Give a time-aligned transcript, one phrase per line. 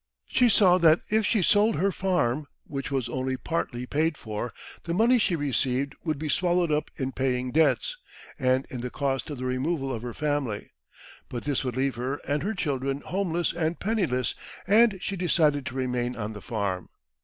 [0.25, 4.51] She saw that if she sold her farm, which was only partly paid for,
[4.85, 7.97] the money she received would be swallowed up in paying debts,
[8.39, 10.71] and in the cost of the removal of her family.
[11.29, 14.33] But this would leave her and her children homeless and penniless,
[14.65, 16.89] and she decided to remain on the farm.